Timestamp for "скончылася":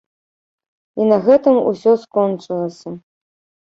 2.09-2.99